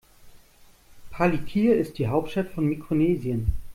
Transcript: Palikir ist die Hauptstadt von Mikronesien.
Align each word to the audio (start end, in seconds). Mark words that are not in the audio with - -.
Palikir 1.11 1.75
ist 1.75 1.99
die 1.99 2.07
Hauptstadt 2.07 2.47
von 2.49 2.65
Mikronesien. 2.65 3.53